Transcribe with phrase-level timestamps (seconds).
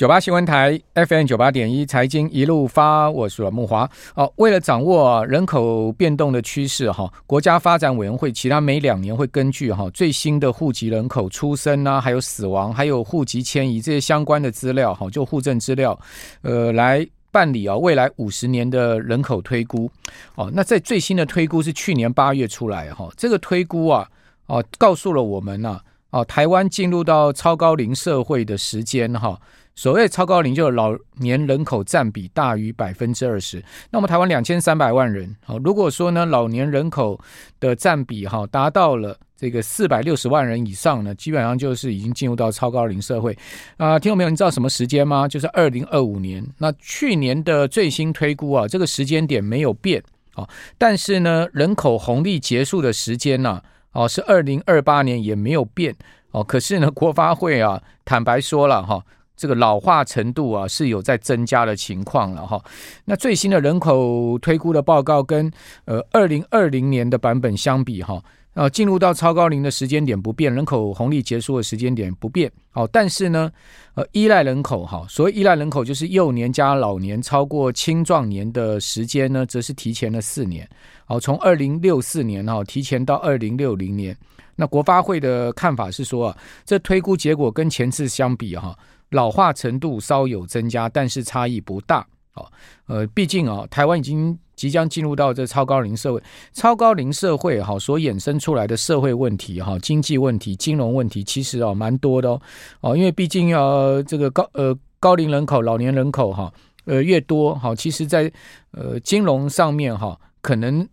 [0.00, 3.86] 九八新闻台 FM 九八点一财经一路发，我是阮慕驊。
[4.14, 16.00] 哦，为了掌握人口变动的趋势，哈，国家发展委员会其他每两年会根据哈最新的户籍人口出生啊，还有死亡，还有户籍迁移这些相关的资料，哈，就户政资料，
[16.40, 19.90] 呃，来办理啊未来五十年的人口推估。
[20.34, 24.08] 哦，那在最新的推估是去年八月出来，哈，这个推估啊，
[24.46, 25.78] 哦，告诉了我们呢，
[26.08, 29.38] 啊，台湾进入到超高龄社会的时间，哈。
[29.80, 33.64] 所谓超高龄，就是老年人口占比大于百分之二十。
[33.88, 37.18] 那么台湾两千三百万人，好，如果说呢老年人口
[37.58, 43.34] 的占比哈达到了这个四百六十万人以上呢，基本上就是已经进入到超高龄社会
[43.78, 43.98] 啊。
[43.98, 45.26] 听众朋友，你知道什么时间吗？
[45.26, 46.46] 就是二零二五年。
[46.58, 55.96] 那去年的最新推估啊，这个时间点没有变啊，但是呢人口红利结束的时间呢，哦是二零二八年也没有变
[56.32, 56.44] 哦。
[56.44, 59.02] 可是呢国发会啊坦白说了哈。
[59.40, 62.62] 这个老化程度啊是有在增加的情况了哈。
[63.06, 65.50] 那最新的人口推估的报告跟
[65.86, 72.52] 呃二零二零年的版本相比哈，呃进入到超高龄的时间点不变，人口红利结束的时间点不变。
[72.74, 73.50] 哦，但是呢，
[73.94, 80.68] 呃依赖人口哈，所谓依赖人口就是幼年加老年超过青壮年的时间呢，则是提前了四年。
[81.06, 84.14] 哦，从二零六四年哈提前到二零六零年。
[84.54, 88.76] 那国发会的看法是说啊，这推估结果跟前次相比哈。
[89.10, 92.06] 老化程度稍有增加，但是差异不大。
[92.34, 92.46] 哦，
[92.86, 96.22] 呃，毕竟啊，台湾已经即将进入到这超高龄社会，
[96.52, 102.40] 超高龄社会哈所衍生出来的社会问题哈，经济问题、金融问题，其实哦蛮多的哦。
[102.82, 106.52] 哦，因为毕竟要这个高呃高龄人口、老年人口哈
[106.84, 108.32] 呃越多哈，其实在
[108.70, 110.88] 呃金融上面哈，可能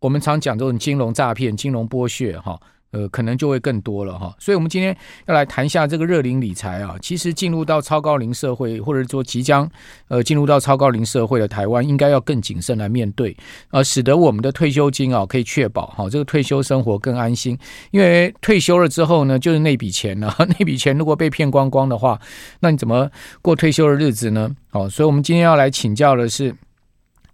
[0.00, 2.58] 我们常讲这种金融诈骗、金融剥削哈。
[2.96, 6.96] 呃，可能就会更多了哈，所以，我们今天要来谈一下这个热龄理财啊。
[7.02, 9.68] 其实进入到超高龄社会，或者说即将
[10.08, 13.36] 呃进入到超高龄社会的台湾，应该要更谨慎来面对，
[13.70, 17.58] 呃，使得我们的退休金啊可以确保哈，这个退休生活更安心。
[17.90, 22.18] 因为退休了之后呢，就是那笔钱呢， 那笔钱如果被骗光光的话，
[22.60, 23.10] 那你怎么
[23.42, 24.50] 过退休的日子呢？
[24.72, 26.54] 哦，所以我们今天要来请教的是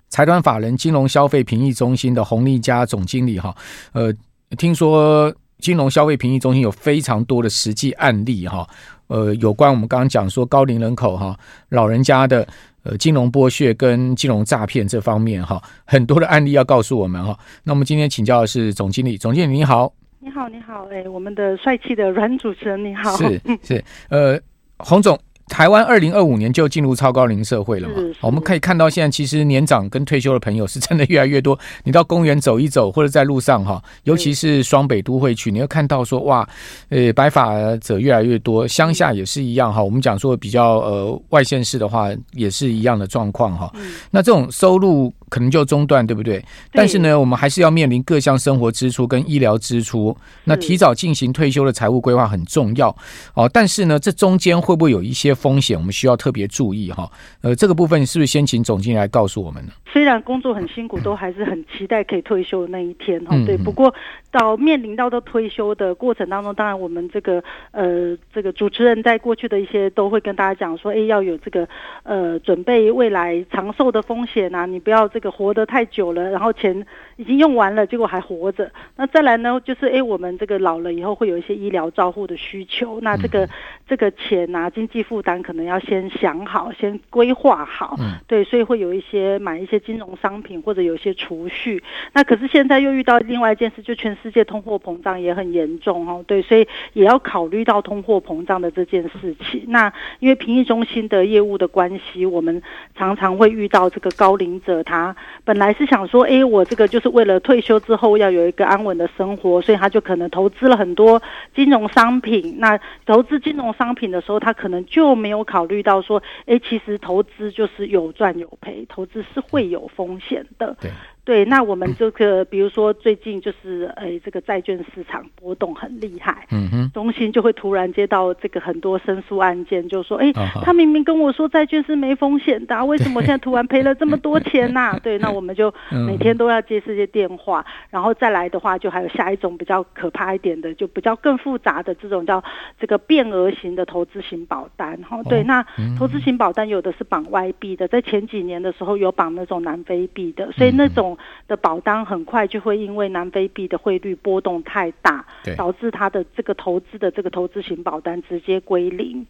[0.09, 3.55] 财团法人金融消费评议中心的洪立家总经理哈，
[3.93, 4.13] 呃，
[4.59, 5.33] 听说。
[5.63, 8.69] 金融消费评议中心有非常多的实际案例哈，
[9.07, 12.47] 呃，有关我们刚刚讲说高龄人口哈，老人家的
[12.83, 17.39] 呃金融剥削跟金融诈骗这方面哈，很多的案例要告诉我们哈。
[17.63, 24.39] 那我们今天请教的是总经理，总经理你好，你好你好，哎，我们的帅气的阮主持人你好，是是，呃，
[24.79, 25.19] 洪总。
[25.49, 27.95] 台湾二零二五年就进入超高龄社会了嘛？
[28.21, 31.59] 我们可以看到，现在其实年长跟退休的朋友是真的越来越多。
[31.85, 36.49] 你到公园走一走，或者在路上哈，尤其是双北都会区，你会看到说哇，
[36.89, 39.83] 呃，白发者越来越多，乡下也是一样哈。
[39.83, 43.71] 我们讲说比较呃外县市的话，也是一样的状况哈。
[44.11, 46.45] 那这种收入可能就中断，对不对？
[46.73, 50.15] 但是呢，我们还是要面临各项生活支出跟医疗支出。
[50.45, 52.95] 那提早进行退休的财务规划很重要
[53.33, 53.49] 哦。
[53.51, 57.11] 但是呢，这中间会不会有一些风险，我们需要特别注意哈。
[57.41, 59.73] 呃，这个部分是不是先请总经理来告诉我们呢？
[59.91, 63.35] 虽然工作很辛苦，都还是很期待可以退休的那一天哈。
[63.47, 63.95] 对，不过
[64.31, 71.69] 到面临到到退休的过程当中，当然我们这个呃这个主持人在过去的一些都会跟大家讲说，哎，要有这个
[72.05, 78.71] 呃准备未来长寿的风险啊，你不要这个活得太久了，然后钱已经用完了，结果还活着。
[78.95, 83.49] 那再来呢，就是哎我们这个老了以后会有一些医疗照护的需求，那这个
[83.89, 85.73] 这个钱啊，经济负担可能要。
[85.73, 91.83] 要先想好，先规划好，嗯，对，所以会有一些买一些金融商品或者有一些储蓄。
[92.13, 99.65] 那可是现在又遇到另外一件事，就全世界通货膨胀也很严重哦，对，所以也要考虑到通货膨胀的这件事情。
[99.69, 102.63] 那因为评议中心的业务的关系，我们
[102.95, 105.12] 常常会遇到这个高龄者，他
[105.45, 111.21] 本来是想说，哎，我这个就是为了退休之后要有一个安稳的生活，所以他就可能投资了很多
[111.55, 112.57] 金融商品。
[112.59, 115.63] 那投资金融商品的时候，他可能就没有考。
[115.63, 120.77] 虑到说，哎，其实投资就是有赚有赔，投资是会有风险的。
[120.81, 120.91] 对。
[121.25, 130.33] 对，那我们这个，比如说最近就是，哎，这个债券市场波动很厉害，嗯哼，中心就会突然接到这个很多申诉案件，就说，哎，
[130.65, 134.99] 他明明跟我说债券是没风险的，为什么现在突然赔了这么多钱呐？
[135.01, 135.73] 对，那我们就
[136.07, 142.43] 每天都要接这些电话，然后再来的话，就还有下一种比较可怕一点的，就比较更复杂的这种叫
[142.81, 145.65] 这个变额型的投资型保单，哈，对，那
[145.97, 151.12] 投资型保单有的是绑外币的，在前几年的时候有绑那种南非币的，所以那种。
[151.49, 155.25] 的保单很快就会因为南非币的汇率波动太大，
[155.57, 159.27] 导致他的这个投资的这个投资型保单直接归零。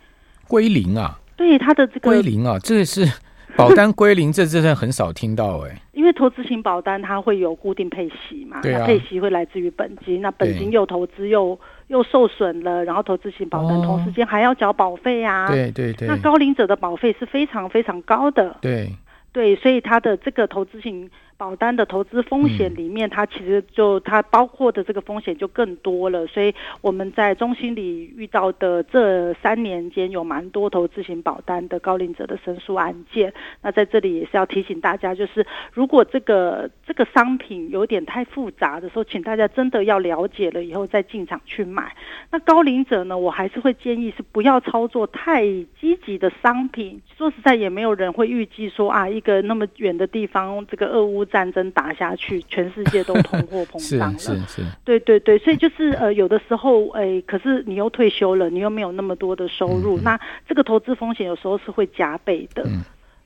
[0.49, 1.19] 归零啊？
[1.37, 3.11] 对它的这个归零啊，这是
[3.56, 5.82] 保单归零，这真的很少听到哎、欸。
[5.93, 18.90] 因为投资型保单它会有固定配息嘛，对啊、配息会来自于本金，那本金又投资又又受损了，然后投资型保单同时间还要缴保费啊，对对对，那高龄者的保费是非常非常高的，对
[19.32, 21.11] 对，所以它的这个投资型。
[21.42, 33.34] 保单的投资风险里面，它其实就它包括的这个风险就更多了，所以我们在中心里遇到的这三年间，有蛮多投资型保单的高龄者的申诉案件。
[33.60, 41.92] 那在这里也是要提醒大家，就是如果这个这个商品有点太复杂的时候，请大家真的要了解了以后再进场去买。
[42.30, 45.44] 那高龄者呢，我还是会建议是不要操作太
[45.80, 47.02] 积极的商品。
[47.18, 51.26] 说实在，也没有人会预计说啊，一个那么远的地方，这个俄乌。
[51.32, 54.19] 战争打下去，全世界都通货膨 胀了。
[54.19, 62.62] 是是是，对对对，所以就是呃，有的时候哎，可是你又退休了，你又没有那么多的收入，嗯、那这个投资风险有时候是会加倍的。
[62.67, 62.84] 嗯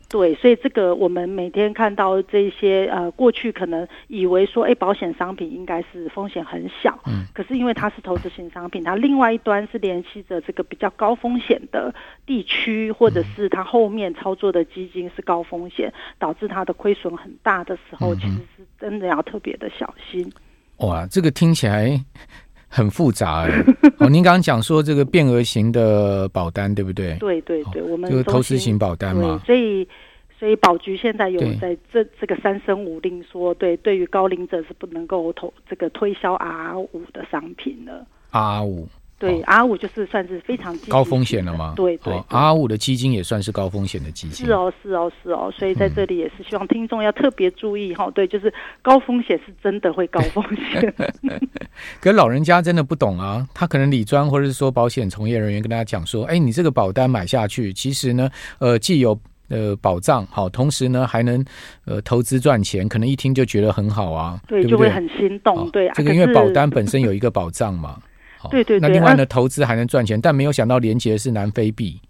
[0.09, 11.93] 对，所以这个我们每天看到这些呃，过去可能以为说，哎，保险商品应该是风险很小，嗯，可是因为它是投资型商品，它另外一端是联系着这个比较高风险的
[12.25, 20.33] 地区，或者是它后面操作的基金是高风险，导致它的亏损很大的时候，其实是真的要特别的小心。
[20.79, 21.99] 哇，这个听起来
[22.69, 23.65] 很复杂哎。
[23.99, 27.17] 哦，您刚刚讲说这个变额型的保单，对不对？
[27.19, 29.41] 对对对，我们就是投资型保单嘛。
[29.47, 29.87] 所以，
[30.39, 38.07] 所以保局现在有在这这个三生五令说，对，对于高龄者是不能够投这个推销 R 五的商品的。
[38.31, 38.89] R 五。
[39.19, 41.73] 对，R 五就是算是非常高风险了吗？
[41.75, 44.45] 对对，对，R 五的基金也算是高风险的基金。
[44.45, 48.13] 是哦，是哦，是哦，所以在这里也是希望听众要特别注意哈、嗯。
[48.13, 48.53] 对，就是
[48.83, 50.95] 高风险是真的会高风险。
[51.99, 58.29] 可老人家真的不懂啊，他可能理专或者是说保险从业人员跟大家讲说，哎，你这个保单买下去，其实呢，
[58.59, 61.43] 呃，既有呃保障，好，同时呢还能
[61.87, 65.71] 呃投资赚钱，可能一听就觉得很好啊，对，对，对，就会很心动。
[65.71, 67.99] 对，啊这个因为保单本身有一个保障嘛。
[68.51, 72.01] 对对对，那另外呢，啊、投资还能赚钱，但没有想到连接的是南非币，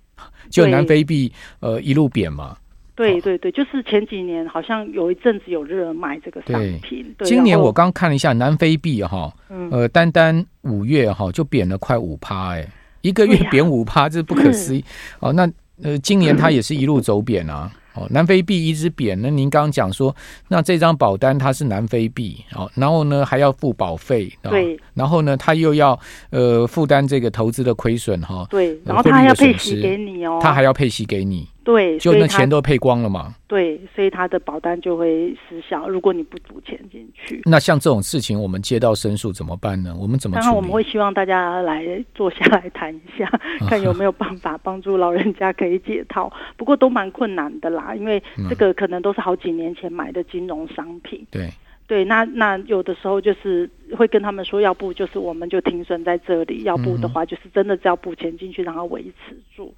[0.50, 2.56] 就南非币呃一路贬嘛。
[2.94, 7.14] 对对对，就是前几年好像有一阵子有热卖这个商品。
[7.18, 9.30] 对，今年我刚看了一下南非币哈，
[9.70, 12.66] 呃，单单五月哈就贬了快五趴，哎，
[13.02, 14.82] 一个月贬五趴，这是不可思议。
[15.20, 15.46] 哦，那
[15.82, 17.70] 呃，今年它也是一路走贬啊。
[17.96, 20.14] 哦，南非币一直贬，那您刚刚讲说，
[20.48, 25.98] 那这张保单它是南非币，哦，然后呢还要付保费，对，然后呢他又要
[26.30, 31.48] 呃负担这个投资的亏损，哈，对，然后他还要配息给你哦，他还要配息给你。
[31.66, 33.34] 对，就那钱都配光了嘛。
[33.48, 35.88] 对，所以他的保单就会失效。
[35.88, 39.92] 如果你不补钱进去，那像这种事情，我们接到申诉怎么办呢？
[39.98, 40.36] 我们怎么？
[40.36, 41.84] 当然，我们会希望大家来
[42.14, 43.28] 坐下来谈一下，
[43.68, 46.32] 看有没有办法帮助老人家可以解套。
[46.56, 51.18] 不过都蛮困难的啦，因为这个可能都是好几年前买的金融商品。
[51.22, 51.50] 嗯、对
[51.88, 59.74] 对，那那有的时候就是会跟他们说，要不就是我们就停损在这里，要不的话就是真的只要补钱进去，让它维持住。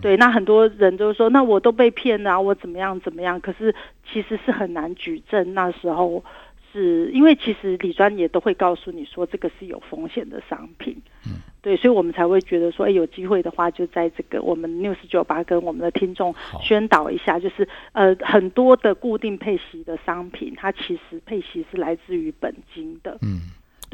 [0.00, 3.40] 对，那很多人都说，那我都被骗了，我怎么样怎么样？
[3.40, 3.74] 可是
[4.10, 5.54] 其实是很难举证。
[5.54, 6.24] 那时候
[6.72, 10.96] 是因为其实李专也都会告诉你说，这个是有风险的商品。
[11.26, 11.32] 嗯，
[11.62, 23.18] 对，所以我们才会觉得说，哎，有机会的话，就在这个我们 News 98跟我们的听众宣导一下，就是呃，很多的固定配息的商品，它其实配息是来自于本金的。
[23.22, 23.40] 嗯。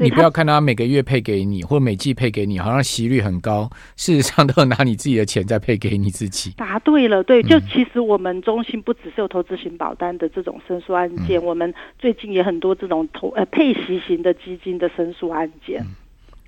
[0.01, 3.69] 你不要看他每个月配给你，或每季配给你，好像息率很高。
[3.95, 6.51] 事实上，都要拿你自己的钱再配给你自己。
[6.57, 15.81] 答对了，对，就其实我们中心不只是有投资型保单的这种申诉案件，嗯，我们最近也很多这种投呃配息型的基金的申诉案件。
[15.81, 15.95] 嗯，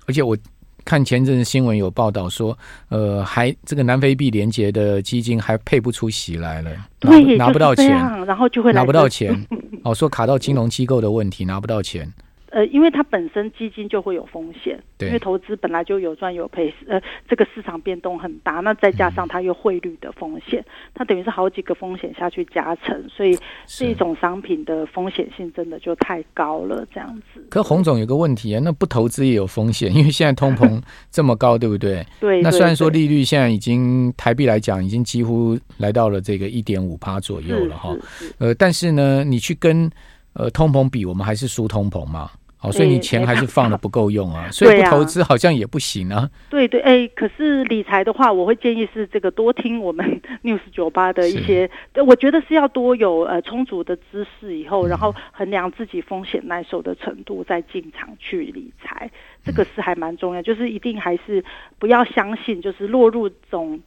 [0.06, 0.36] 而且我
[0.84, 2.56] 看前阵新闻有报道说，
[2.88, 7.88] 呃，还这个南非币连结的基金还配不出息来了，对，拿不到钱，
[8.26, 9.34] 然后就会拿不到钱。
[9.84, 12.12] 哦，说卡到金融机构的问题，拿不到钱。
[12.54, 27.44] 呃，因为它本身基金就会有风险，因为投资本来就有赚有赔，呃，这个市场变动很大，那再加上它又汇率的风险，嗯，它等于是好几个风险下去加成，所以这一种商品的风险性真的就太高了，这样子。
[27.50, 30.80] 可洪总有个问题啊，那不投资也有风险，因为现在通膨
[31.10, 32.06] 这么高，对不对？
[32.20, 32.40] 对。
[32.40, 37.96] 那虽然说利率现在已经台币来讲已经几乎来到了这个一点五趴左右了哈，
[38.38, 39.90] 呃，但是呢，你去跟
[40.34, 42.30] 呃通膨比，我们还是输通膨嘛。
[42.64, 46.28] 哦，所以你钱还是放的不够用啊，所以不投资好像也不行啊。
[46.48, 51.70] 对对，哎，可是理财的话，我会建议是这个多听我们 News 酒吧的一些，
[52.06, 59.10] 我觉得是要多有呃充足的知识以后，然后衡量自己风险耐受的程度再进场去理财，
[59.44, 61.44] 这个是还蛮重要，就是一定还是
[61.78, 63.78] 不要相信，就是落入这种。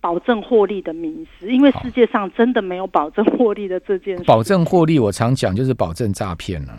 [0.00, 4.22] 保证获利的名词，因为世界上真的没有保证获利的这件事。
[4.22, 6.72] 保证获利，我常讲就是保证诈骗了。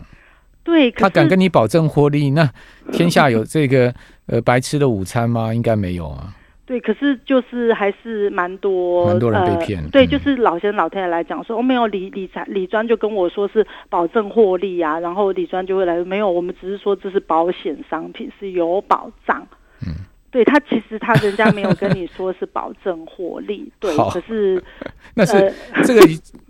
[0.62, 2.50] 对，他敢跟你保证获利，那
[2.92, 3.92] 天下有这个
[4.26, 5.52] 呃白吃的午餐吗？
[5.54, 6.34] 应该没有啊。
[6.66, 9.82] 对，可是就是还是蛮多，蛮多人被骗。
[9.82, 19.44] 呃、对，就是老先生老太太来讲说，我、没有理理财理专就跟我说是保证获利啊，然后理专就会来说没有，我们只是说这是保险商品是有保障。
[19.84, 19.92] 嗯，
[20.30, 24.62] 对他其实他人家没有跟你说是保证获利，对，可是
[25.14, 26.02] 那是、呃、这个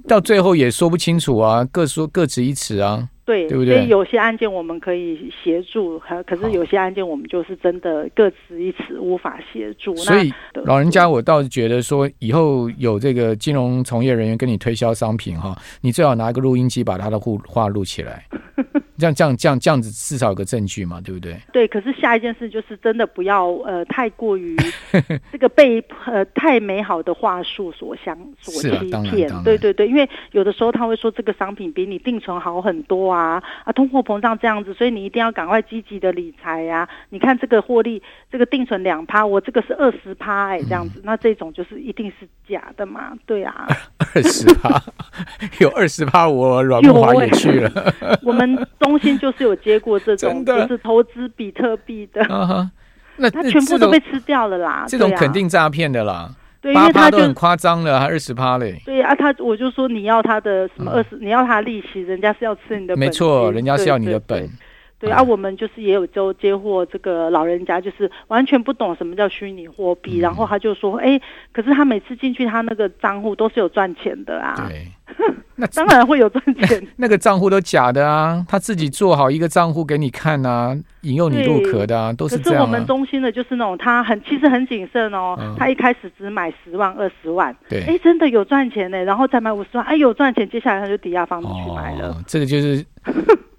[0.07, 3.09] 到最后也说不清楚啊，各说各执一词啊。
[3.30, 3.76] 对，对不对？
[3.76, 9.94] 所以有些案件我们可以协助，可是有些案件我们就是真的各执一词，无法协助。
[9.94, 10.32] 所以
[10.64, 18.26] 老人家，我倒是觉得说，以后有这个金融从业人员跟你推销商品哈，你最好拿一个录音机把他的话录起来。
[19.00, 21.37] 这样这样这样这样子至少有个证据嘛，对不对？
[21.52, 24.54] 对，可是下一件事就是真的不要呃太过于
[25.33, 28.69] 这个被呃太美好的话术所相所欺
[29.11, 29.33] 骗。
[29.42, 36.88] 对对对，因为有的时候他会说这个商品比你定存好很多啊啊，通货膨胀这样子，所以你一定要赶快积极的理财呀、啊。
[37.09, 43.12] 你看这个获利，这个定存两趴，我这个是二十趴哎，这样子，嗯、那这种就是一定是假的嘛？
[43.25, 43.66] 对啊，
[44.14, 44.83] 二十趴
[45.59, 48.89] 有二十趴，我阮木华也去了，我们中。
[48.90, 52.20] 中心就是有接过这种，就是投资比特币的，
[53.18, 54.85] 那他全部都被吃掉了啦。
[54.88, 56.28] 这种肯定诈骗的啦，
[56.61, 58.82] 对，因为他就很夸张了，还二十趴嘞。
[58.85, 64.50] 对啊，他我就说你要他的什么二十，你要他利息，人家是要吃你的本，没错，人家是要你的本。
[64.99, 71.18] 对啊，我们就是也有就接获这个老人家，就是完全不懂什么叫虚拟货币，然后他就说，哎，
[71.52, 74.54] 可是他每次进去他那个账户都是有赚钱的啊。
[74.68, 74.88] 对。
[75.61, 78.45] 那当然会有赚钱，那个账户都假的啊！
[78.49, 82.64] 他自己做好一个账户给你看啊，引诱你入壳的啊，都是这样啊。
[82.64, 92.09] 可是我们中心的就是那种，他很其实很谨慎哦，嗯、他一开始只买十万、二十万，对，哎，真的有赚钱呢，然后再买五十万，哎，有赚钱，接下来他就抵押房子去买了。
[92.09, 92.85] 哦、这个就是，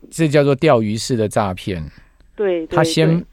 [0.09, 1.83] 这叫做钓鱼式的诈骗。
[2.35, 3.23] 对，他先。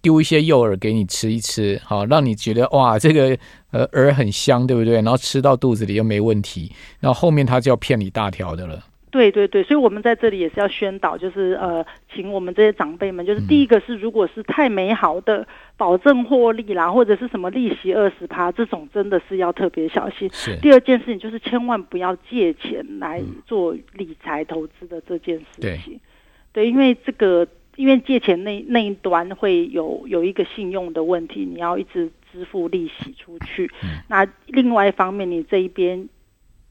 [0.00, 3.36] 丢一些诱饵给你吃一吃，好让你觉得哇，这个
[3.70, 4.94] 呃饵很香，对不对？
[4.94, 8.82] 然后吃到肚子里又没问题，然后后面他就要骗你大条的了。
[9.10, 11.84] 对对对，所以我们在这里也是要宣导，就是呃，
[12.14, 15.48] 请我们这些长辈们，就是第一个是，如果是太美好的
[15.78, 20.28] 保证获利啦，或者是什么利息二十趴这种，真的是要特别小心。
[20.30, 20.54] 是。
[20.60, 25.46] 第二件事情就是千万不要借钱来做理财投资的这件事
[25.82, 25.98] 情。
[26.52, 27.46] 对，对，因为这个。
[27.76, 33.70] 因为借钱那那一端会有有一个信用的问题，你要一直支付利息出去。
[33.82, 36.08] 嗯、那另外一方面，你这一边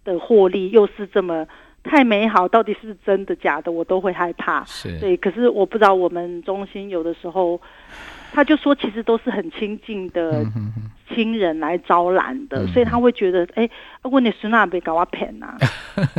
[0.04, 1.48] 的获利又是这么
[1.84, 4.64] 太美好，到底是不是真的假的，我都会害怕。
[4.66, 7.62] 是对，可是我不知道我们中心有的时候。
[8.30, 10.46] 他就说，其实都是很亲近的
[11.14, 13.70] 亲人来招揽的，所以他会觉得，哎，
[14.04, 15.58] 问你孙娜被搞我骗呐？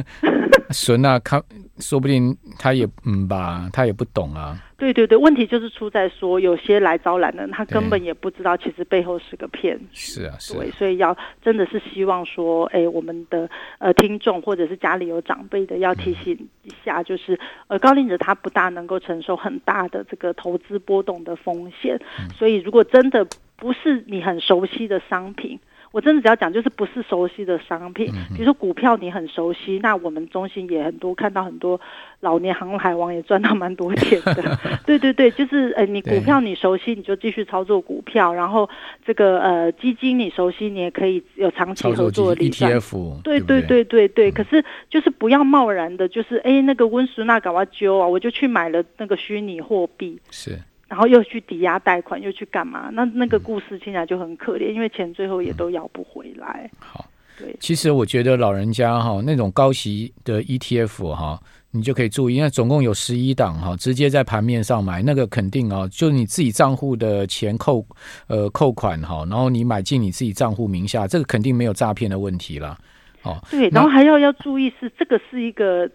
[0.71, 1.42] 孙娜看，
[1.78, 4.57] 说不定他也嗯吧，他也不懂啊。
[4.76, 9.80] 对对对，问题就是出在说，有些来招揽的人，他根本也不知道，其实背后是个骗。
[9.92, 10.54] 是啊，是。
[10.54, 23.26] 对，所以要真的是希望说，哎，我们的呃听众或者是家里有长辈的，要提醒一下，就是、嗯、呃高龄者他不大能够承受很大的这个投资波动的风险，嗯、所以如果真的
[23.59, 25.61] 不是你很熟悉的商品。
[25.91, 31.81] 我真的只要讲，就是不是熟悉的商品，比如说股票你很熟悉，那我们中心也很多看到很多
[32.21, 34.59] 老年航海王也赚到蛮多钱的。
[34.85, 38.69] 对对对，就是呃，你股票你熟悉，你就继续操作股票，然后
[39.03, 43.23] 这个呃基金你熟悉，你也可以有长期合作的 ETF。
[43.23, 50.21] 对对对对对，可是就是不要贸然的，就是哎那个温叔那搞我揪啊，我就去买了那个虚拟货币。
[50.31, 50.59] 是。
[50.88, 52.88] 然后又去抵押贷款，又去干嘛？
[52.95, 56.71] 那那个故事听起来就很可怜，因为钱最后也都要不回来。
[56.73, 57.04] 嗯、好，
[57.38, 57.54] 对。
[57.61, 61.38] 其实我觉得老人家哈那种高息的 ETF 哈，
[61.73, 67.85] 你就可以注意，因为总共有十一档哈，直接在盘面上买，那个肯定啊，就是你自己账户的钱扣
[68.26, 72.78] 呃扣款哈，然后你买进你自己账户名下，这个肯定没有诈骗的问题了。
[73.25, 75.87] 哦，对，然后还要要注意是这个是一个。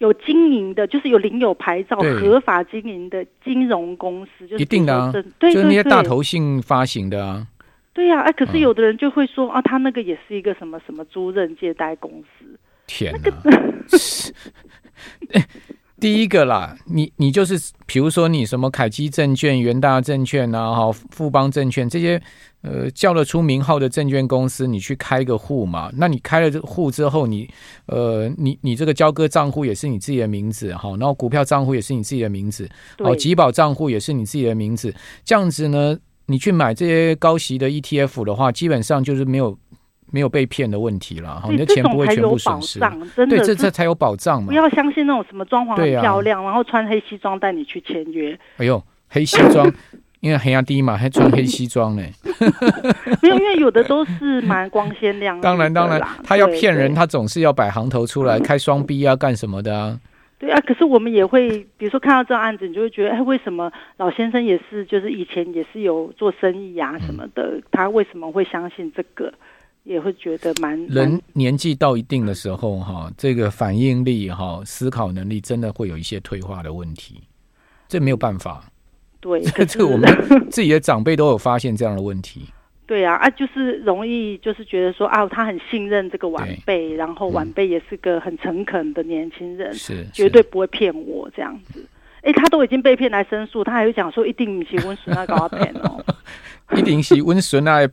[0.00, 7.46] 有经营的，就是有领有牌照、合法经营的金融公司，就是一定的啊，对，就是那些大头性发行的啊。
[7.92, 12.58] 对呀，哎，可是有的人就会说啊，他那个也是一个什么什么租赁借贷公司。
[12.86, 13.30] 天哪！
[16.00, 22.20] 第一个啦，你你就是，比如说你什么凯基证券、元大证券啊，哈，富邦证券这些，
[22.62, 25.90] 呃，叫得出名号的证券公司，你去开个户嘛。
[25.96, 27.48] 那你开了这户之后，你，
[27.86, 39.56] 呃，你你这个交割账户也是你自己的名字，哈，然后股票账户也是你自己的名字，哦，集保账户也是你自己的名字，这样子呢，你去买这些高息的 ETF 的话，基本上就是没有
[40.10, 42.78] 没有被骗的问题了，你的钱不会全部损失。
[43.16, 44.48] 对，这这才有保障嘛。
[44.48, 48.38] 不要相信那种什么装潢很漂亮，然后穿黑西装带你去签约。
[48.58, 49.72] 哎呦，黑西装。
[50.20, 52.02] 因为黑压低嘛，还穿黑西装呢。
[53.22, 55.40] 没有，因为有的都是蛮光鲜亮丽。
[55.40, 59.98] 当然，当然，他要骗人，他总是要摆行头出来，开双逼啊，干什么的啊？
[60.38, 69.32] 对啊，可是我们也会，比如说看到这个案子，你就会觉得，哎，为什么老先生也是，就是以前也是有做生意啊什么的，嗯、他为什么会相信这个？
[69.84, 70.78] 也会觉得蛮……
[70.88, 77.22] 人年纪到一定的时候，哈，这个反应力、哈思考能力，真的会有一些退化的问题，
[77.88, 78.62] 这没有办法。
[79.20, 80.08] 对， 这这我们
[80.50, 82.42] 自己的长辈都有发现这样的问题。
[82.86, 91.86] 对啊，啊，就是容易就是觉得说啊，他很信任这个晚辈，然后晚辈也是个很诚恳的年轻人，是绝对不会骗我这样子。
[92.22, 96.04] 哎，他都已经被骗来申诉，他还会讲说一定不是温顺那搞骗哦，
[96.76, 97.88] 一定是温顺那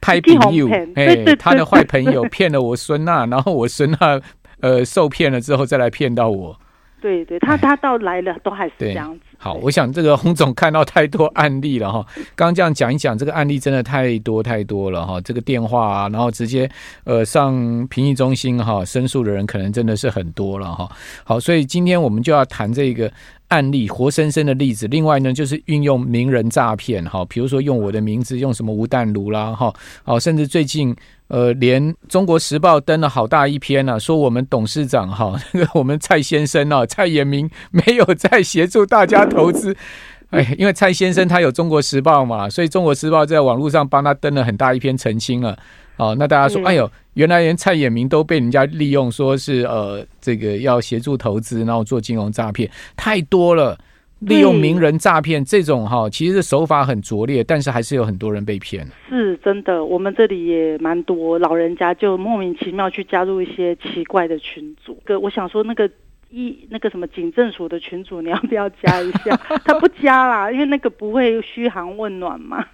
[0.00, 4.20] 拍朋友，哎，他的坏朋友骗了我孙娜，然后我孙娜
[4.60, 6.56] 呃受骗了之后再来骗到我。
[7.00, 9.20] 对对，他他到来了都还是这样子。
[9.38, 12.04] 好，我想这个洪总看到太多案例了哈。
[12.36, 15.20] 刚刚这样讲一讲，这个案例真的太多太多了哈。
[15.22, 16.70] 这个电话啊，然后直接
[17.04, 20.88] 呃上评议中心哈申诉的人可能真的是很多了哈。
[21.24, 23.10] 好，所以今天我们就要谈这个
[23.48, 24.86] 案例，活生生的例子。
[24.88, 29.72] 另外呢，就是运用名人诈骗哈，比如说用我的名字，用什么吴淡如啦哈，
[30.04, 30.94] 好，甚至最近。
[31.30, 39.76] 呃，连《中国时报》登了好大一篇呢、啊，说我们董事长哈，那个我们蔡先生啊，蔡衍明没有在协助大家投资，
[40.30, 45.56] 哎，因为蔡先生他有《中国时报》嘛，所以《中国时报》在网络上帮他登了很大一篇澄清了。
[45.98, 53.78] 哦，那大家说，哎呦，原来连蔡衍明都被人家利用，说是呃，这个要协助投资，然后做金融诈骗，太多了。
[54.20, 58.86] 利用名人诈骗这种哈，其实手法很拙劣，但是还是有很多人被骗。
[59.08, 64.98] 是真的，我们这里也蛮多老人家就莫名其妙去加入一些奇怪的群组。
[65.04, 65.88] 个我想说，那个
[66.30, 69.34] 一那个什么警政署的群主，你要不要加一下？
[69.64, 72.64] 他不加啦，因为那个不会嘘寒问暖嘛。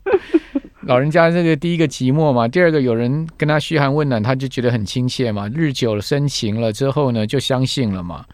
[0.86, 5.50] 老人家这个第一个寂寞嘛，第二个有人跟他嘘寒问暖，他就觉得很亲切嘛。
[5.52, 8.24] 日久了生情了之后呢，就相信了嘛。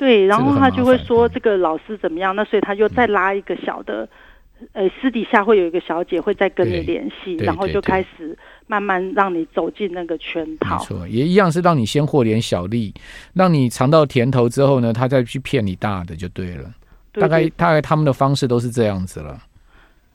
[0.00, 4.08] 对，然后他就会说这个老师怎么样，那所以他就再拉一个小的，
[4.72, 8.34] 呃，私底下会有一个小姐会再跟你联系，然后就开始
[8.66, 10.78] 慢慢让你走进那个圈套。
[10.78, 12.94] 没错，也一样是让你先获点小利，
[13.34, 16.62] 让你尝到甜头之后呢，他再去骗你大的就对了。
[17.12, 19.38] 对对对，大概大概他们的方式都是这样子了。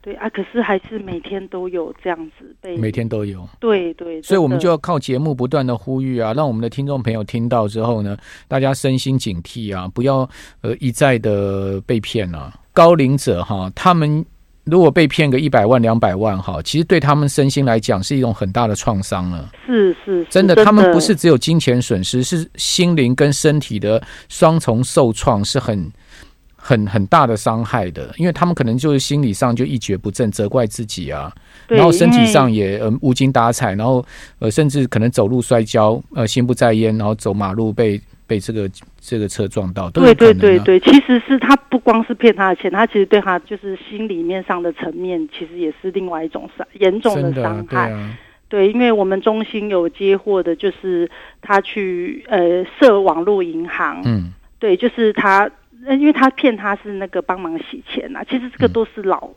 [0.05, 3.43] 对啊，可是还是每天都有这样子被，每天都有。
[3.59, 8.15] 对对，所以我们就要靠节目不断的呼吁啊，让我们的听众朋友听到之后呢，
[8.47, 10.29] 大家身心警惕啊，不要
[10.61, 12.53] 呃一再的被骗啊。
[12.71, 14.23] 高龄者哈，他们
[14.65, 19.49] 如果被骗个一百万两百万哈，其实对他们身心来讲是一种很大的创伤了。
[19.65, 25.91] 是是，是，真的，他们不是只有金钱损失，是心灵跟身体的双重受创，是很。
[26.67, 31.31] 很很大的伤害的，因为他们可能就是心理上就一蹶不振，责怪自己啊，
[31.67, 34.03] 然后身体上也呃无精打采，然后
[34.39, 38.67] 呃甚至可能走路摔跤，呃心不在焉，然后走马路被被这个
[38.99, 39.91] 这个车撞到。
[39.91, 47.93] 对对对对，其实是他不光是骗他的钱，他其实对他就是心里面上的层面，其实也是另外一种伤严重的伤害。
[48.49, 51.07] 对，因为我们中心有接获的，就是
[51.43, 55.47] 他去呃设网络银行，嗯，对，就是他。
[55.93, 59.35] 因为他骗他是那个帮忙洗钱呐、啊，其实这个都是老，嗯、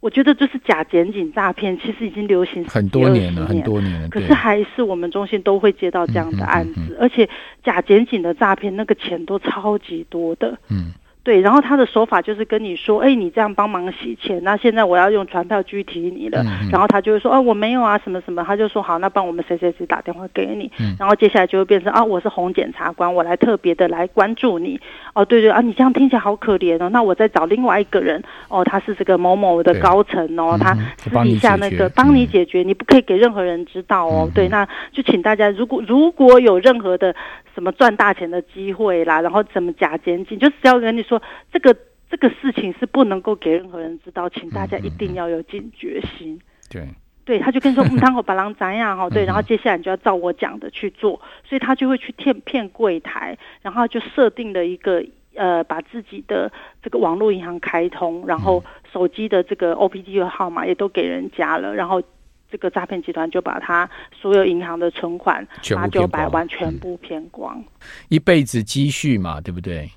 [0.00, 4.08] 我觉得就是假检警诈骗，其实已经流行很多年了，很多年了。
[4.08, 7.28] 可是还是我们中心都会接到这样的案子，嗯嗯嗯、而且
[7.64, 10.58] 假检警的诈骗那个钱都超级多的。
[10.70, 10.92] 嗯。
[11.26, 16.40] 对，然后他的手法就是跟你说，哎，你这样帮忙洗钱，那现在我要用传票拘提你了。
[16.44, 20.70] 嗯、然后他就会说，哦、啊，我没有啊，什么什么，他就说好，那帮我们谁谁谁打电话给你。
[20.78, 24.80] 嗯、然后接下来就会变成啊，我是红检察官，我来特别的来关注你。
[25.14, 34.28] 哦，对对啊，你这样听起来好可怜哦，那我再找另外一个人，哦，他是这个某某的高层哦，他私底下那个帮你解决，你不可以给任何人知道哦。
[34.28, 37.12] 嗯、对，那就请大家，如果如果有任何的。
[37.56, 41.15] 什么赚大钱的机会啦，然后怎么假检警，就是要跟你说
[41.52, 41.76] 这个
[42.10, 46.40] 这个事情是不能够给任何人知道，请大家一定要有警觉心。
[46.70, 56.50] 对、嗯，对，他就跟你说， 嗯，他我把狼斩呀，哈，对，然后接下来你就要照我讲的去做，所以他就会去骗骗柜台，然后就设定了一个呃，把自己的
[56.82, 62.02] 这个网络银行开通，然后手机的这个 OPD 的号码也都给人家了，然后。
[62.48, 67.62] 这个诈骗集团就把他所有银行的存款八九百万全部骗光，
[68.08, 69.90] 一辈子积蓄嘛，对不对？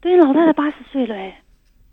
[0.00, 1.40] 对，老太太八十岁了，哎，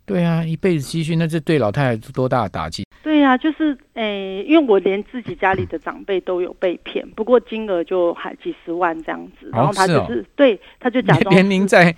[0.06, 2.86] 对啊，一辈子积蓄，那这对老太太多大的打击？
[3.04, 9.50] 对呀、啊，就是诶、欸，因为我连自己家里的长辈都有被骗，不过金额就还几十万这样子。
[9.52, 11.96] 然后他就是，是哦、对，他就假装连您在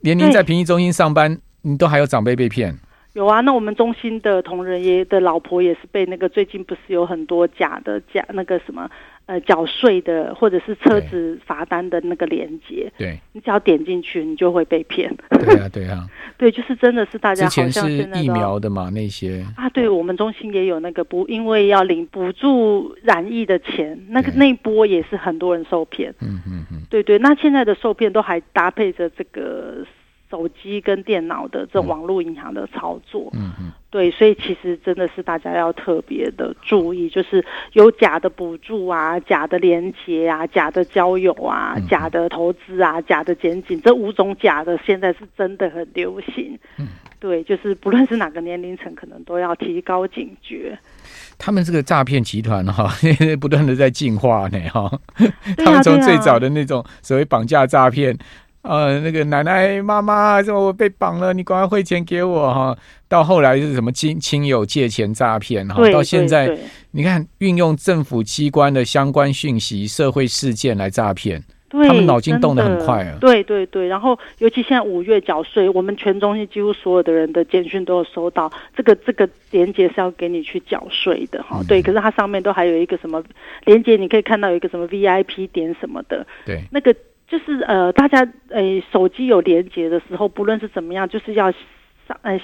[0.00, 2.76] 连您在评议中心上班，你都还有长辈被骗？
[3.18, 8.88] 有啊，那我们中心的同仁爷的老婆也是被那个最近不是有很多假的假那个什么
[9.26, 15.12] 呃缴税的或者是车子罚单的那个链接，对，你只要点进去，你就会被骗。
[15.30, 16.06] 对啊，对啊，
[16.38, 26.14] 对，就是真的是大家好像之前是疫苗的嘛那些啊，对我们中心也有那个补，因为要领补助染疫的钱，那个那一波也是很多人受骗。
[26.20, 29.84] 嗯嗯嗯，对对，那现在的受骗都还搭配着这个。
[30.30, 46.58] 手机跟电脑的这种网络银行的操作，嗯嗯，对，所以其实真的是大家要特别的注意，就是有假的补助啊、假的连结啊、假的交友啊、嗯、假的投资啊、假的检警，这五种假的现在是真的很流行。
[46.78, 46.88] 嗯，
[47.18, 50.78] 对，就是不论是哪个年龄层，可能都要提高警觉。
[51.38, 52.92] 他们这个诈骗集团哈，
[53.40, 54.90] 不断的在进化呢哈，
[55.56, 58.14] 他们从最早的那种所谓绑架诈骗。
[58.62, 62.76] 呃，那个奶奶、妈妈，说我被绑了，你赶快汇钱给我哈。
[63.08, 66.54] 到后来是什么亲亲友借钱诈骗哈，到现在
[66.90, 73.16] 你看运用政府机关的相关讯息、社会事件来诈骗，他们脑筋动得很快啊。
[73.20, 81.62] 对对对，然后尤其现在五月缴税，我们全中心几乎所有的人的简讯都有收到，这个这个连接是要给你去缴税的哈。
[81.66, 83.22] 对，可是它上面都还有一个什么
[83.64, 86.94] 连接，你可以看到有一个什么 VIP 点什么的，对，那个。
[87.28, 91.52] 就是呃，大家呃，手机有连接的时候，不论是怎么样，就是要
[92.06, 92.40] 上呃，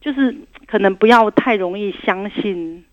[0.00, 0.36] 就是
[0.66, 2.84] 可能不要太容易相信。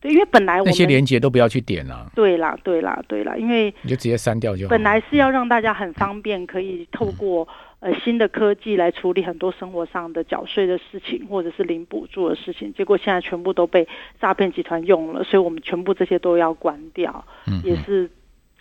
[0.00, 2.08] 对，因为本来那些连接都不要去点啊。
[2.14, 4.70] 对啦，对啦，对啦，因为你就直接删掉就好。
[4.70, 7.48] 本来是要让大家很方便，可以透过
[7.80, 13.88] 呃新的科技来处理很多生活上的缴税的事情，或者是零补助的事情，结果现在全部都被
[14.20, 17.24] 诈骗集团用了，所以我们全部这些都要关掉。
[17.48, 18.08] 嗯，也是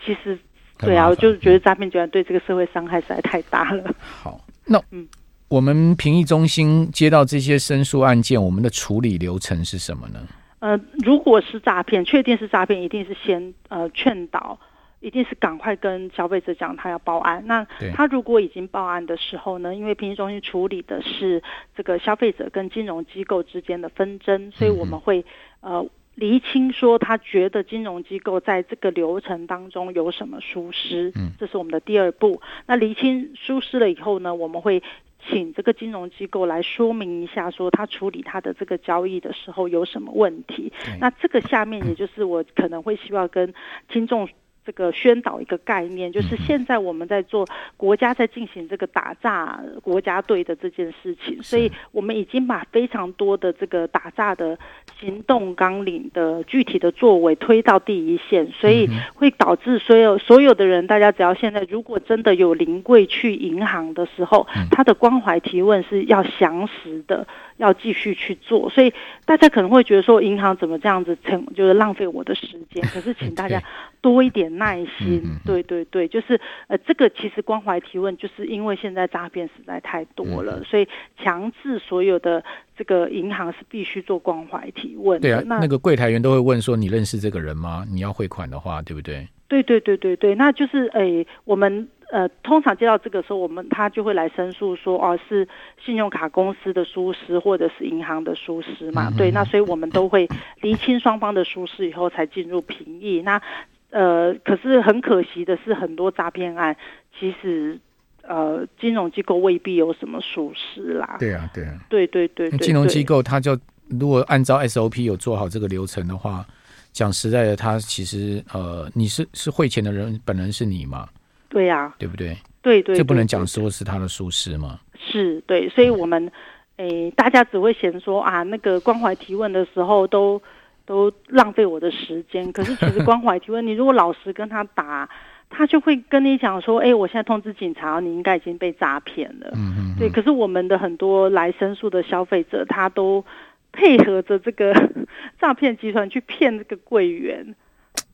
[0.03, 0.39] 其实。
[0.79, 3.83] 对啊，我就是觉得诈骗集团对这个社会伤害实在太大了。
[3.99, 5.07] 好， 那嗯，
[5.47, 10.19] 我们评议中心接到这些申诉案件，我们的处理流程是什么呢？
[10.59, 14.59] 呃，如果是诈骗，确定是诈骗，一定是先呃劝导，
[14.99, 17.43] 一定是赶快跟消费者讲他要报案。
[17.47, 21.41] 那他如果已经报案的时候呢，因为评议中心处理的是
[21.75, 25.25] 这个消费者跟金融机构之间的纷争，所以我们会
[25.61, 25.85] 呃。
[26.17, 32.41] 厘清说他觉得金融机构在这个流程当中有什么疏失，嗯，这是我们的第二步。
[32.65, 34.82] 那厘清疏失了以后呢，我们会
[35.30, 40.73] 请这个金融机构来说明一下，说他处理他的这个交易的时候有什么问题。
[40.99, 43.53] 那这个下面也就是我可能会希望跟
[43.88, 44.27] 听众。
[44.67, 54.60] 这个宣导一个概念，就是现在我们在做国家在进行这个打诈国家队的这件事情，所以我们已经把非常多的这个打诈的
[54.99, 67.25] 行动纲领的具体的作为推到第一线，所以会导致所有所有的人，大家只要现在如果真的有临柜去银行的时候，他的关怀提问是要详实的。
[67.58, 68.93] 要继续去做，所以
[69.25, 72.84] 大家可能会觉得说，银行怎么这样子成，就是浪费我的时间。
[72.93, 73.60] 可是，请大家
[73.99, 75.23] 多一点耐心。
[75.45, 82.43] 对对对，就是呃，这个其实关怀提问，就是因为现在诈骗实在太多了，所以强制所有的
[82.77, 85.21] 这个银行是必须做关怀提问。
[85.21, 87.85] 对啊，那那个柜台员都会问说：“你认识这个人吗？
[87.89, 91.87] 你要汇款的话，对不对？”对对对对对，那就是诶，我们。
[92.09, 95.45] 呃，通常接到这个时候，我们他就会来申诉说，哦，是
[95.83, 99.11] 信用卡公司的疏失，或者是银行的疏失嘛？
[99.17, 100.25] 对，那所以我们都会
[100.61, 103.21] 厘清双方的疏失以后，才进入评议。
[103.25, 103.41] 那
[103.89, 106.76] 呃，可是很可惜的是，很多诈骗案
[107.17, 107.80] 其实
[108.23, 111.15] 呃，金融机构未必有什么属实啦。
[111.19, 113.58] 对啊，对啊，对对对，对，金融机构他就
[113.89, 116.45] 如果按照 SOP 有做好这个流程的话，
[116.91, 121.08] 讲实在的，他其实呃，你是是汇钱的人，本人是你嘛？
[121.47, 122.36] 对呀、啊，对不对？
[122.62, 124.78] 对对，这不能讲说是他的疏失嘛？
[125.00, 126.30] 是对，所以我们
[126.76, 130.41] 诶、欸，大家只会嫌说啊，那个关怀提问的时候都
[130.88, 132.52] 都浪费我的时间。
[132.52, 135.08] 可是其实关怀提问，你如果老实跟他打，
[135.52, 139.52] 他就会跟你讲说，哎、欸，我现在通知警察，你应该已经被诈骗了。
[139.54, 139.95] 嗯嗯。
[140.00, 143.23] 对，可是我们的很多来申诉的消费者，他都
[143.71, 144.73] 配合着这个
[145.39, 147.54] 诈骗集团去骗这个柜员。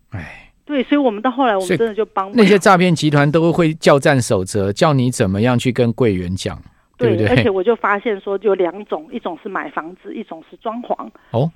[0.09, 0.49] 哎。
[0.65, 6.57] 对，所以我们到后来，我们真的就帮那些诈骗集团都会叫战守则，叫你怎么样去跟柜员讲，
[6.97, 7.27] 对不对？
[7.27, 10.95] 而且我就发现说，有两种，一种是买房子，一种是装潢。
[11.31, 11.51] 哦，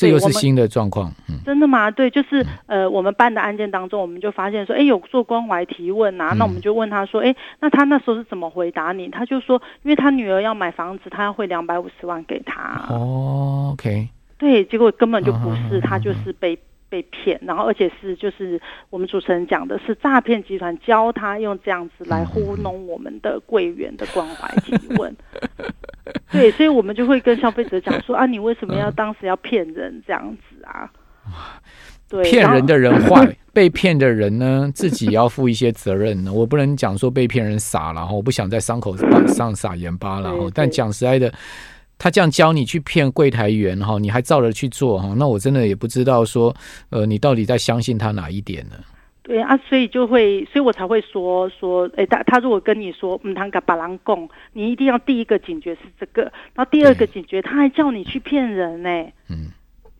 [0.00, 1.12] 这又是新的状况。
[1.28, 1.90] 嗯，真的吗？
[1.90, 9.08] 对，就是呃，我们办的案件当中，我们就发现说，哎，有做关怀提问啊，那我们就问他说，哎，那他那时候是怎么回答你？
[9.08, 12.86] 他就说，因为他女儿要买房子，他要汇两百五十万给他。
[12.88, 14.08] 哦，OK。
[14.38, 16.58] 对，结果根本就不是，他就是被。
[16.90, 18.60] 被骗，然后而且是就是
[18.90, 25.16] 我们主持人讲的是诈骗集团教他用这样子来糊弄我们的柜员的关怀提问，
[26.32, 30.90] 对，所以我们就会跟消费者讲说啊，你为什么要当时要骗人这样子啊？
[32.08, 36.32] 对，骗人的人坏， 被骗的人呢自己要负一些责任呢。
[36.32, 41.32] 我不能讲说被骗人傻了，我不想在伤口上撒盐巴了，但讲实在的。
[42.02, 46.56] 他这样教你去骗柜台员哈，你还照着去做哈，那我真的也不知道说，
[46.88, 48.76] 呃，你到底在相信他哪一点呢？
[49.22, 56.22] 对啊，所以就会，所以我才会说说，哎、欸，他他如果跟你说，嗯，他敢把狼供，你一定要第一个警觉是这个，
[56.54, 58.88] 然后第二个警觉，他还叫你去骗人呢。
[59.28, 59.48] 嗯，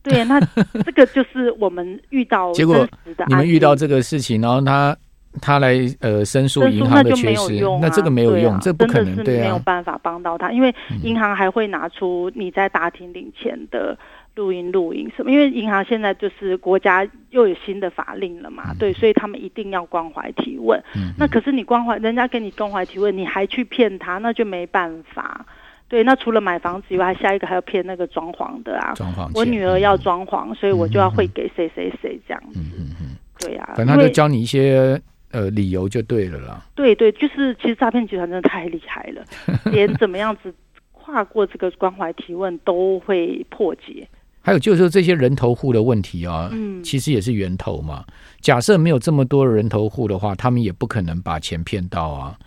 [0.02, 0.40] 对，那
[0.84, 2.86] 这个就是我们遇到结果
[3.28, 4.96] 你们遇到这个事情，然后他。
[5.40, 13.96] 他来呃申诉银行的缺失，那这个没有用，这不可能，对啊，没有办法帮到他，因为银行还会拿出你在大厅领钱的
[14.34, 20.82] 录音录音什么，因为银行现在就是国家又有新的法令了嘛，对，所以他们一定要关怀提问。
[20.94, 25.44] 嗯那可是你关怀人家跟你关怀提问，你还去骗他，那就没办法。
[25.88, 32.60] 对，那除了买房子以外，下一个还要骗那个装潢的啊，装潢，我女儿要装潢，所以我就要汇给谁谁谁这样子。
[32.60, 35.00] 嗯嗯，对啊，反正他就教你一些。
[35.32, 36.60] 呃，理由就对了啦。
[36.74, 39.22] 对对，就是其实诈骗集团真的太厉害了，
[39.70, 40.52] 连怎么样子
[40.90, 44.08] 跨过这个关怀提问都会破解。
[44.40, 48.04] 还有就是说这些人头户的问题啊，嗯，其实也是源头嘛。
[48.40, 52.38] 假设没有这么多人头户的话，他们也不可能把钱骗到啊。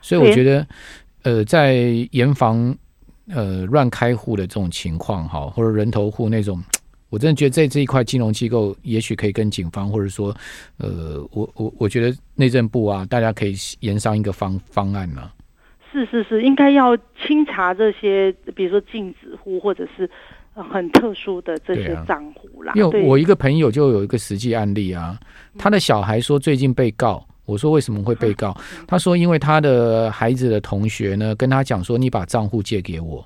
[0.00, 0.66] 所以我觉得，
[1.22, 1.74] 呃，在
[2.12, 2.74] 严防
[3.28, 6.62] 呃乱开户的这种情况哈，或者人头户那种。
[7.10, 10.32] 我真的觉得在这一块金融机构，也许可以跟警方，或者说，
[10.76, 15.34] 呃，我我我觉得内政部啊，大家可以研商一个方方案呢、啊。
[15.92, 20.08] 是是是，应该要清查这些，比如说禁止户或者是
[20.54, 22.72] 很特殊的这些账户啦。
[22.76, 25.18] 因为我一个朋友就有一个实际案例啊，
[25.58, 28.56] 他的小孩说最近被告，我说为什么会被告？
[28.86, 33.24] 他说因为他的孩子的同学呢跟他讲说，你把账户借给我。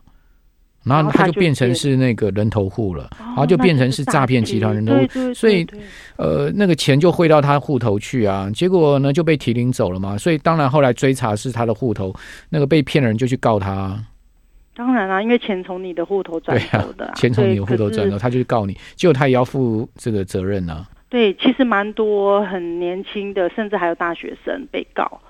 [0.86, 5.66] 然后他就变成是那个人头户了，然后就变成是诈骗集团人头户，所以
[6.16, 12.14] 呃那个钱就汇到他户头去啊，结果呢就被提领走了嘛，所以当然后来追查是他的户头，
[12.50, 13.98] 那个被骗的人就去告他。
[14.74, 20.88] 当然啦、啊，因为钱从你的户头转走的、啊啊，钱从你的户头转走，他就去告你，结果他也要负这个责任呢、啊。
[21.08, 25.20] 对，其实蛮多很年轻的，甚至还有大学生被告。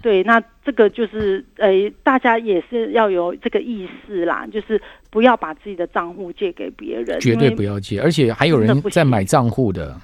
[0.00, 1.70] 对，那这个就是，呃，
[2.04, 9.96] 大家也是要有这个意识啦，就是不要把自己的账户借给别人，绝对不要借，而且还有人在买账户的。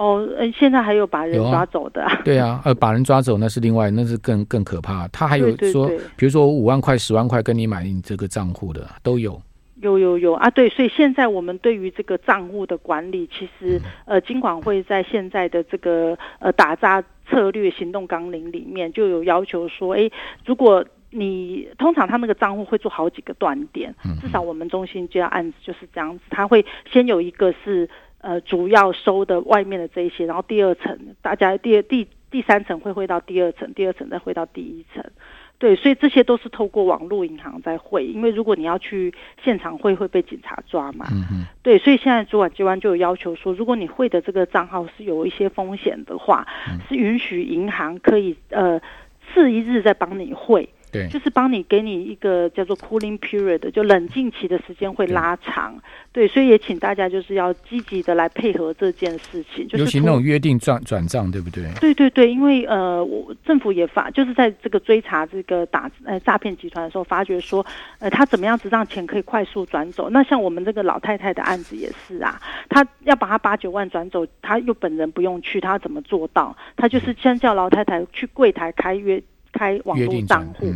[0.00, 2.22] 哦，嗯，现在还有把人抓走的、啊。
[2.24, 5.06] 对啊，呃，把人抓走那是另外，那是更更可怕。
[5.08, 9.38] 他还有说，对对对，比如说五万块、十万块跟你买你这个账户的都有。
[9.82, 20.10] 有有有啊，对，所以现在我们对于这个账户的管理，其实呃，金管会在现在的这个呃打诈策略行动纲领里面就有要求说，哎，
[20.46, 27.88] 如果你通常他那个账户会做好几个断点，至少我们中心接到案子就是这样子，他会先有一个是
[28.20, 35.04] 呃主要收的外面的这一些，然后第二层大家第二第第三层会汇到第二层，第二层再汇到第一层。
[35.58, 39.12] 对，所以这些都是透过网络银行在汇，因为如果你要去
[39.44, 41.06] 现场汇，会被警察抓嘛。
[41.62, 48.80] 对，所以现在主管机关就有要求说，如果你汇的这个账号是有一些风险的话，嗯、是允许银行可以呃
[49.34, 50.66] 次一日再帮你汇。
[50.92, 55.80] 对，就是帮你给你一个叫做 cooling period，就冷静期的时间会拉长。
[56.12, 59.66] 对，对，所以也请大家就是要积极的来配合这件事情。
[59.68, 61.64] 就是、尤其那种约定转转账，对不对？
[61.80, 67.64] 对对对，因为呃，我政府也发，就是在这个追查这个打呃诈骗集团的时候，发觉说
[68.00, 70.10] 呃他怎么样子让钱可以快速转走。
[70.10, 76.56] 那像我们这个老太太的案子也是啊，他要把他八九万转走，他又本人不用去，他怎么做到？
[76.76, 79.22] 他就是先叫老太太去柜台开约。
[79.52, 80.66] 开网络账户，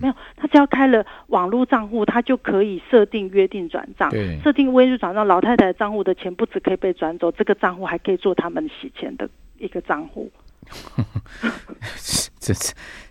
[0.00, 4.10] 没有，他只要开了网络账户，他就可以设定约定转账，
[4.42, 5.26] 设定微信转账。
[5.26, 10.30] 老太太的账户的钱不止可以被转走，这个账户还可以做他们洗钱的一个账户。
[12.38, 12.54] 这 这，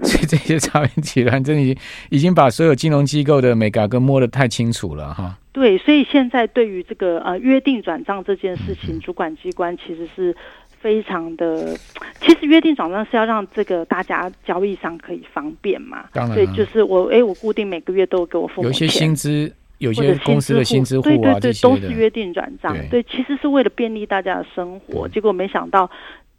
[0.05, 1.77] 所以这些诈骗集团真的已经
[2.11, 5.37] 已经把所有金融机构的眉角跟摸得太清楚了哈。
[5.51, 10.35] 对，所以现在对于这个呃约定转账这件事情，主管机关其实是。
[10.79, 11.75] 非常的，
[12.19, 16.05] 其实约定转账是要让这个大家交易上可以方便嘛。
[16.13, 18.63] 当然，对，就是我哎，我固定每个月都给我付。
[18.63, 22.75] 有些薪资有些公司的薪资户啊，对对对，都是约定转账。
[22.89, 25.89] 对，其实是为了便利大家的生活，结果没想到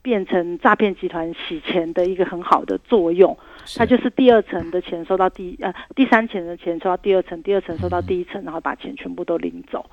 [0.03, 3.37] 变成诈骗集团洗钱的一个很好的作用。
[3.77, 9.85] 它就是第二层的钱收到第呃第三层的钱收到第二层，第二层收到第一层，然后把钱全部都领走，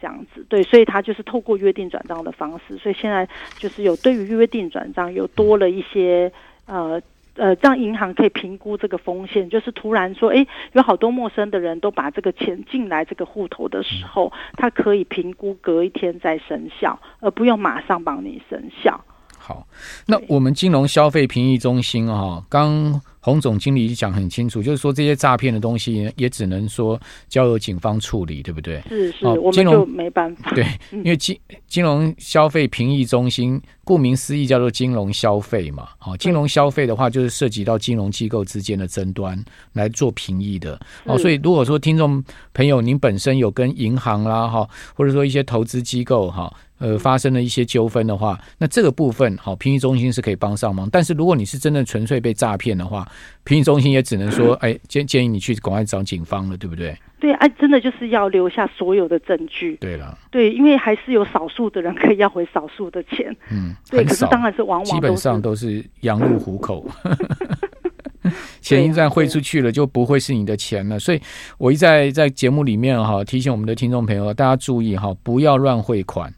[0.00, 0.44] 这样子。
[0.48, 2.76] 对，所以他就是透过约定转账的方式。
[2.78, 6.32] 所以现在就是有对于约定转账有多了一些
[6.66, 7.00] 呃。
[7.36, 19.02] 呃，让银行可以评估这个风险，就是突然说，哎，有好多陌生的人都把这个钱进来这个户头的时候，他可以评估隔一天再生效，而不用马上帮你生效。
[19.38, 19.66] 好，
[20.06, 23.00] 那我们金融消费评议中心啊、哦，刚。
[23.20, 28.82] 洪总经理讲很清楚，就是说这些诈骗的东西也只能说交由警方处理，对不对？
[28.88, 30.50] 是是，我们就没办法。
[30.54, 35.88] 对，因为金金融消费评议中心，顾名思义叫做金融消费嘛。
[35.98, 39.38] 好，金融消费的话，就是涉及到金融机构之间的争端
[39.74, 40.80] 来做评议的。
[41.04, 42.22] 哦，所以如果说听众
[42.54, 46.52] 朋友您本身有跟银行啦哈，或者说一些投资机构哈。
[46.80, 50.88] 呃，发生了一些纠纷的话，那这个部分好，评议中心是可以帮上忙。
[50.88, 53.06] 但是如果你是真的纯粹被诈骗的话，
[53.44, 56.96] 评议中心也只能说，哎，建建议你去赶快找警方了，对不对？
[57.18, 59.76] 对，哎、啊，真的就是要留下所有的证据。
[59.76, 63.34] 对了，对，因为还是有少数的人可以要回少数的钱。
[63.50, 66.86] 嗯，对，可是当然是往往基本上都是羊入虎口，
[68.60, 70.98] 钱一旦汇出去了，就不会是你的钱了。
[70.98, 71.20] 所以
[71.58, 76.32] 我一再在节目里面哈提醒我们的听众朋友，大家注意哈，不要乱汇款。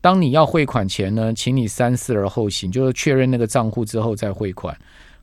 [0.00, 4.76] 当你要汇款前呢，请你三思而后行，就是确认那个账户之后再汇款。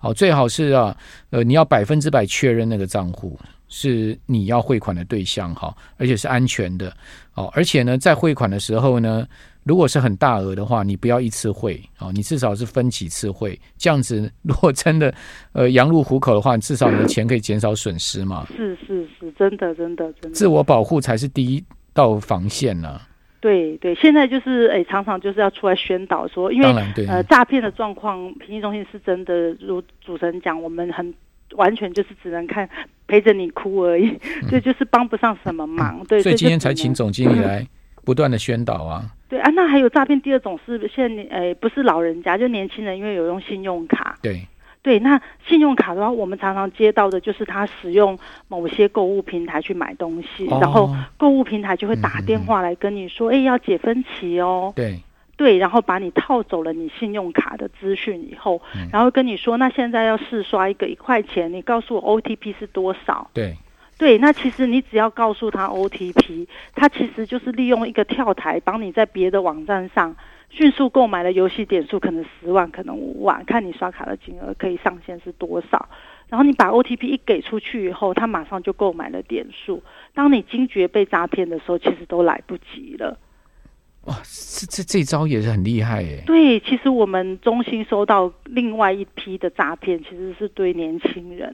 [0.06, 0.96] 好，最好是啊，
[1.32, 6.96] 呃，你要百分之百确认那个账户是你要汇款的对象，哈，而且是安全的。
[7.34, 9.28] 哦，而且呢，在汇款的时候呢，
[9.64, 15.12] 如果是很大额的话，你不要一次汇，哦，你至少是分几次汇，这样子 如果真的
[15.54, 18.46] 呃羊入虎口的话，至少你的钱可以减少损失嘛。
[18.56, 20.36] 是是是，真的真的真的。
[20.36, 21.66] 自我保护才是第一
[21.96, 23.08] 道防线呢、啊。
[23.46, 26.68] 对对，现在就是诶，常常就是要出来宣导说，因为
[27.08, 31.14] 呃诈骗的状况，评议中心是真的，如主持人讲，我们很
[31.52, 32.68] 完全就是只能看
[33.06, 34.10] 陪着你哭而已，
[34.50, 36.04] 这、嗯、 就，是帮不上什么忙。
[36.08, 37.64] 对，所以今天才请总经理来
[38.04, 39.06] 不断的宣导啊。
[39.30, 44.18] 对啊，那还有诈骗第二种是现在诶，不是老人家，就年轻人，因为有用信用卡。
[44.24, 44.42] 对。
[44.86, 48.16] 对，那信用卡的话，我们常常接到的就是他使用
[48.48, 54.72] 某些购物平台去买东西，哦、然后购物平台就会打电话来跟你说，哎、嗯，要解分期哦。
[54.76, 55.02] 对
[55.38, 63.28] 对，然后把你套走了你信用卡的资讯以后，嗯、然后跟你说，那现在要试刷一个一块钱，你告诉我 OTP 是多少？
[63.34, 63.58] 对
[63.98, 66.46] 对，那其实你只要告诉他 OTP，
[66.76, 70.16] 他其实就是利用一个跳台，帮你在别的网站上。
[70.50, 75.90] 迅速购买的游戏点数可能十万，可能五万，看你刷卡的金额可以上限是多少。
[76.30, 79.84] 然后你把 OTP 一给出去以后，他马上就购买了点数。
[80.14, 83.18] 当你惊觉被诈骗的时候，其实都来不及了。
[84.06, 86.22] 哇，这这这招也是很厉害耶！
[86.28, 91.52] 对，其实我们中心收到另外一批的诈骗，其实是对年轻人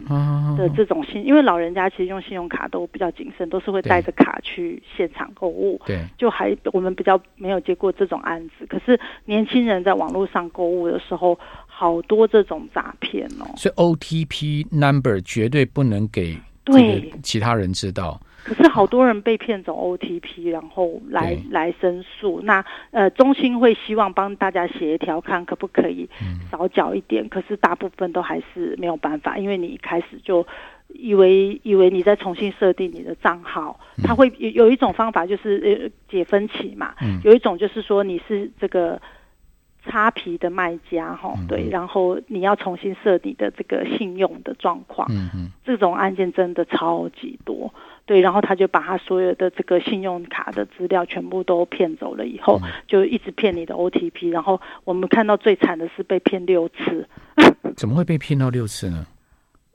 [0.57, 5.79] 的这种信，因为老人家其实用信用卡都比较谨慎，都是会带着卡去现场购物。
[5.85, 8.65] 对，就还我们比较没有接过这种案子。
[8.67, 13.47] 可是年轻人在网络上购物的时候，好多这种诈骗哦。
[13.55, 18.19] 所以 OTP number 绝对不能给对其他人知道。
[18.43, 22.41] 可是好多人被骗走 OTP，然后来来申诉。
[22.43, 26.09] 那呃，中心会希望帮大家协调，看可不可以
[26.49, 27.23] 少缴一点。
[27.23, 27.29] 嗯。
[27.29, 30.45] 可是大部分都还是没有办法，因为你一开始就
[30.87, 36.95] 以为以为你在重新设定你的账号，他会有有一种方法就是呃解分歧嘛。
[37.01, 37.21] 嗯。
[37.23, 38.99] 有一种就是说你是这个
[39.85, 45.07] 擦皮的卖家哈，对，然后你要重新设你的这个信用的状况。
[45.11, 45.51] 嗯嗯。
[45.63, 47.71] 这种案件真的超级多。
[48.11, 57.07] 对，然后他就把他所有的这个信用卡的资料全部都骗走了，以后就一直骗你的 OTP，然后我们看到最惨的是被骗六次。
[57.77, 59.05] 怎么会被骗到六次呢？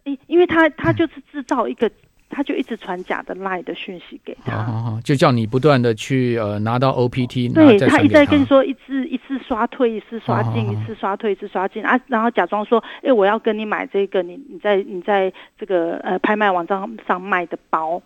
[0.05, 1.91] 因因为他他就是制造一个，
[2.29, 18.03] 他就一直传假的 LINE 的讯息给他，就叫你不断的去呃拿到 OPT，对他一直在跟你说一次一次刷退，一次刷进，一次刷退，一次刷进啊，然后假装说，哎，我要跟你买这个，你你在你在这个呃拍卖网站上卖的包。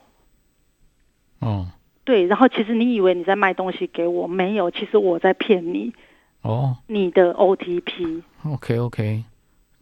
[1.41, 1.67] 哦，
[2.05, 5.93] 对，然后其实你以为你在卖东西给我，没有，其实我在骗你。
[6.43, 8.23] 哦，你的 OTP。
[8.45, 9.25] OK OK，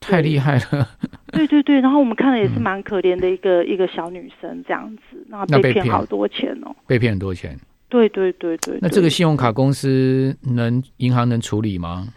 [0.00, 0.88] 太厉害了。
[1.32, 7.56] 对对对，然后我们看了也是蛮可怜的一个、嗯、一个小女生这样子，然后被骗好多钱哦，被骗很多钱。
[7.88, 12.08] 对对对对，对，那这个信用卡公司能银行能处理吗？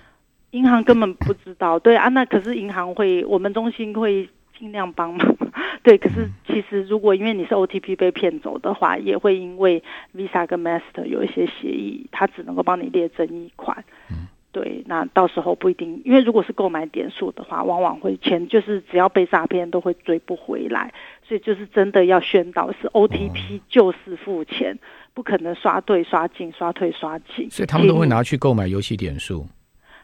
[0.52, 1.80] 银行根本不知道。
[1.80, 4.28] 对啊，那可是银行会，我们中心会
[4.58, 5.38] 尽量帮忙。
[5.84, 9.82] 对，可是其实如果因为你是 OTP 被骗走的话，也会因为
[10.16, 13.84] Visa 跟 Master 有一些协议，它只能够帮你列争议款。
[14.12, 20.94] 嗯，对，那到时候不一定，因为如果是购买点数的话，往往会钱就是只要被诈骗都会追不回来，
[21.28, 24.78] 所以就是真的要宣导是 OTP 就是付钱，
[25.16, 27.50] 不可能刷对刷进刷退刷进。
[27.50, 29.48] 所以他们都会拿去购买游戏点数。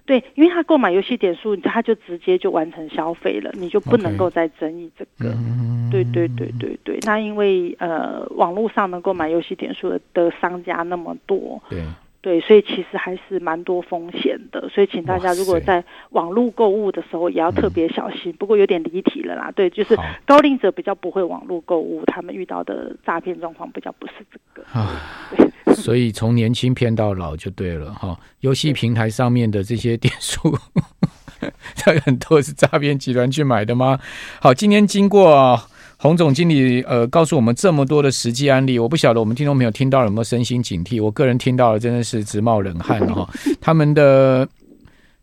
[0.07, 5.31] 对，因为他购买游戏点数，他就直接就完成消费了，你就不能够再争议这个。
[5.31, 5.91] Okay.
[5.91, 6.99] 对对对对对。
[7.03, 11.83] 那因为呃，网络上能购买游戏点数的的商家那么多，对
[12.21, 14.67] 对，所以其实还是蛮多风险的。
[14.69, 18.33] 所以请大家如果在网络购物的时候，也要特别小心。
[18.33, 24.67] 不过有点离题了啦，对，就是高龄者比较不会网络购物，他们遇到的诈骗状况比较不是这个。
[24.77, 24.99] 啊。
[25.75, 30.57] 所以从年轻骗到老就对了哈，游戏平台上面的这些点数，
[31.75, 33.99] 这很多是诈骗集团去买的吗？
[34.41, 35.59] 好，今天经过
[35.97, 41.03] 洪总经理呃告诉我们这么多的实际案例，我不晓得我们听众朋友听到了有没有身心警惕？
[41.03, 43.29] 我个人听到了真的是直冒冷汗了哈，
[43.59, 44.47] 他们的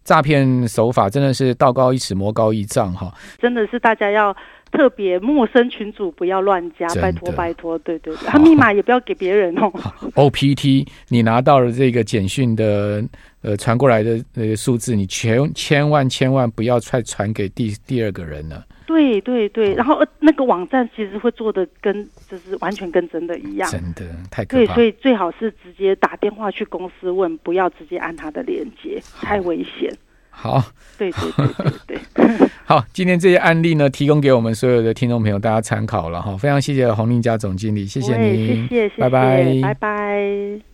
[0.04, 4.36] 诈骗手法真的是道高一尺魔高一丈哈，真的是大家要。
[4.72, 9.70] 特别陌生群主不要乱加，拜托拜托，对对对，他密码也不要给别人哦。
[10.16, 13.00] OPT，你拿到了这个简讯的
[13.42, 18.64] 呃传过来的那个数字，你千千万千万不要再传给第第二个人了。
[18.86, 24.64] 对对对，然后那个网站其实会做的跟就是完全跟真的一样，真的太可怕。
[24.64, 29.92] 对，所以最好是直接打电话去公司问，不要直接按他的链接，太危险。
[30.36, 30.60] 好，
[30.98, 40.64] 对对对对对， 好，今天这些案例呢，提供给我们所有的听众朋友大家参考了哈，非常谢谢洪令家总经理，谢谢您，谢谢，谢谢，拜拜，拜拜。